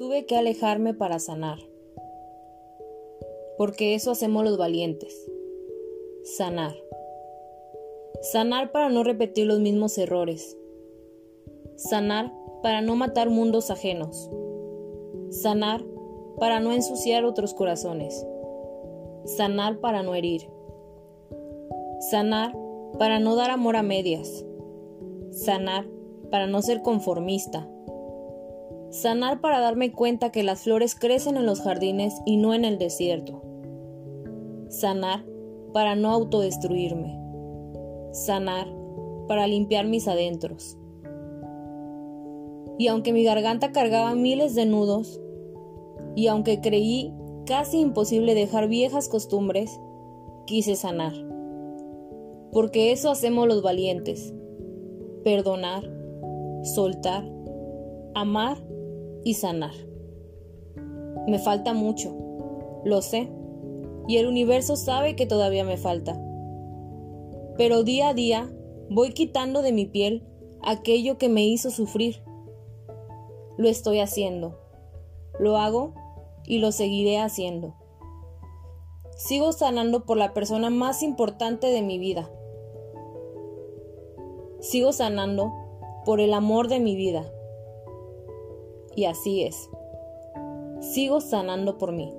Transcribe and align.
tuve 0.00 0.24
que 0.24 0.34
alejarme 0.34 0.94
para 0.94 1.18
sanar. 1.18 1.58
Porque 3.58 3.94
eso 3.94 4.10
hacemos 4.10 4.42
los 4.44 4.56
valientes. 4.56 5.30
Sanar. 6.24 6.74
Sanar 8.22 8.72
para 8.72 8.88
no 8.88 9.04
repetir 9.04 9.46
los 9.46 9.60
mismos 9.60 9.98
errores. 9.98 10.56
Sanar 11.76 12.32
para 12.62 12.80
no 12.80 12.96
matar 12.96 13.28
mundos 13.28 13.70
ajenos. 13.70 14.30
Sanar 15.28 15.84
para 16.38 16.60
no 16.60 16.72
ensuciar 16.72 17.26
otros 17.26 17.52
corazones. 17.52 18.26
Sanar 19.26 19.80
para 19.80 20.02
no 20.02 20.14
herir. 20.14 20.48
Sanar 22.10 22.56
para 22.98 23.20
no 23.20 23.36
dar 23.36 23.50
amor 23.50 23.76
a 23.76 23.82
medias. 23.82 24.46
Sanar 25.30 25.86
para 26.30 26.46
no 26.46 26.62
ser 26.62 26.80
conformista. 26.80 27.68
Sanar 28.90 29.40
para 29.40 29.60
darme 29.60 29.92
cuenta 29.92 30.32
que 30.32 30.42
las 30.42 30.62
flores 30.62 30.96
crecen 30.96 31.36
en 31.36 31.46
los 31.46 31.60
jardines 31.60 32.12
y 32.26 32.36
no 32.36 32.54
en 32.54 32.64
el 32.64 32.76
desierto. 32.76 33.40
Sanar 34.68 35.24
para 35.72 35.94
no 35.94 36.10
autodestruirme. 36.10 37.16
Sanar 38.12 38.66
para 39.28 39.46
limpiar 39.46 39.86
mis 39.86 40.08
adentros. 40.08 40.76
Y 42.78 42.88
aunque 42.88 43.12
mi 43.12 43.22
garganta 43.22 43.70
cargaba 43.70 44.16
miles 44.16 44.56
de 44.56 44.66
nudos, 44.66 45.20
y 46.16 46.26
aunque 46.26 46.60
creí 46.60 47.14
casi 47.46 47.78
imposible 47.78 48.34
dejar 48.34 48.66
viejas 48.66 49.08
costumbres, 49.08 49.78
quise 50.46 50.74
sanar. 50.74 51.12
Porque 52.50 52.90
eso 52.90 53.10
hacemos 53.10 53.46
los 53.46 53.62
valientes. 53.62 54.34
Perdonar, 55.22 55.88
soltar, 56.64 57.24
amar 58.14 58.58
y 59.24 59.34
sanar. 59.34 59.74
Me 61.26 61.38
falta 61.38 61.74
mucho, 61.74 62.16
lo 62.84 63.02
sé, 63.02 63.30
y 64.08 64.16
el 64.16 64.26
universo 64.26 64.76
sabe 64.76 65.16
que 65.16 65.26
todavía 65.26 65.64
me 65.64 65.76
falta. 65.76 66.20
Pero 67.56 67.84
día 67.84 68.08
a 68.08 68.14
día 68.14 68.50
voy 68.88 69.12
quitando 69.12 69.62
de 69.62 69.72
mi 69.72 69.86
piel 69.86 70.26
aquello 70.62 71.18
que 71.18 71.28
me 71.28 71.44
hizo 71.44 71.70
sufrir. 71.70 72.22
Lo 73.56 73.68
estoy 73.68 74.00
haciendo, 74.00 74.58
lo 75.38 75.56
hago 75.56 75.94
y 76.46 76.58
lo 76.58 76.72
seguiré 76.72 77.18
haciendo. 77.18 77.74
Sigo 79.16 79.52
sanando 79.52 80.06
por 80.06 80.16
la 80.16 80.32
persona 80.32 80.70
más 80.70 81.02
importante 81.02 81.66
de 81.66 81.82
mi 81.82 81.98
vida. 81.98 82.30
Sigo 84.60 84.92
sanando 84.92 85.52
por 86.04 86.20
el 86.20 86.32
amor 86.32 86.68
de 86.68 86.80
mi 86.80 86.96
vida. 86.96 87.30
Y 88.96 89.04
así 89.04 89.42
es. 89.44 89.68
Sigo 90.80 91.20
sanando 91.20 91.78
por 91.78 91.92
mí. 91.92 92.12